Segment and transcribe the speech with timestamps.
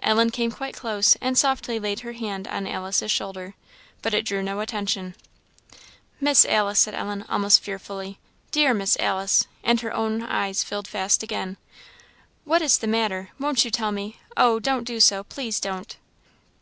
[0.00, 3.52] Ellen came quite close, and softly laid her hand on Alice's shoulder.
[4.00, 5.14] But it drew no attention.
[6.18, 8.18] "Miss Alice," said Ellen, almost fearfully,
[8.50, 11.58] "dear Miss Alice" and her own eyes filled fast again
[12.46, 13.32] "what is the matter?
[13.38, 14.18] won't you tell me?
[14.34, 14.58] Oh!
[14.58, 15.22] don't do so!
[15.24, 15.98] please don't!"